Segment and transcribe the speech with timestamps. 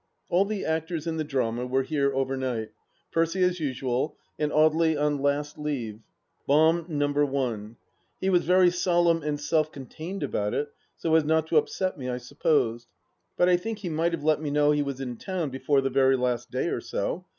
[0.31, 2.71] All the actors in the drama were here overnight.
[3.11, 5.99] Percy as usual, and Audely, on last leave.
[6.47, 7.07] Bomb No.
[7.23, 7.77] one.
[8.19, 12.09] He was very solemn and self contained about it, so as not to upset me,
[12.09, 12.87] I supposed;
[13.37, 15.91] but I think he might have let me know he was in town before the
[15.91, 17.27] very last day or so.